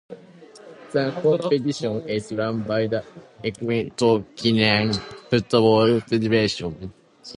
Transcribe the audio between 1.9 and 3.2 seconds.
is run by the